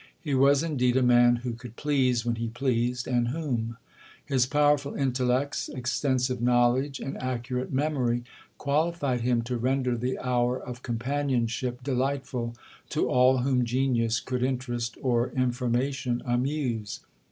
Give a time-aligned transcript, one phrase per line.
[0.19, 3.77] He was indeed a man who could please when he pleased, and whom.
[4.25, 8.23] His powerful intellects, extensive knowledge, and accurate memory,
[8.57, 12.55] qualified him to render the hour of companionship delightful
[12.89, 17.01] to all whom genius could interest, or information amuse.